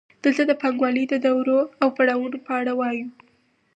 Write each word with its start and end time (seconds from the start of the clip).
دلته 0.23 0.43
د 0.47 0.51
پانګوالۍ 0.61 1.03
د 1.09 1.15
دورو 1.25 1.59
او 1.81 1.87
پړاوونو 1.97 2.37
په 2.45 2.51
اړه 2.59 2.71
وایو 2.79 3.07